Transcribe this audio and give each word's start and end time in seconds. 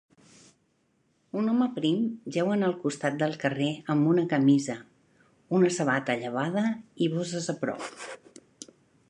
Un 1.41 1.51
home 1.51 1.67
prim 1.75 1.99
jeu 2.37 2.49
en 2.55 2.67
el 2.69 2.73
costat 2.85 3.19
del 3.19 3.35
carrer 3.43 3.69
amb 3.95 4.09
una 4.15 4.25
camisa, 4.33 4.77
una 5.59 5.71
sabata 5.77 6.17
llevada 6.25 6.65
i 7.09 7.13
bosses 7.19 7.53
a 7.57 7.59
prop 7.63 8.35